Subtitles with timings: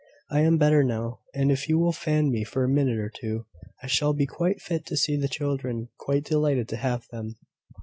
[0.31, 3.45] "I am better now; and if you will fan me for a minute or two,
[3.83, 7.35] I shall be quite fit to see the children quite delighted to have them."